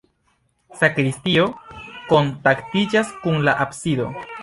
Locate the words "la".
3.49-3.59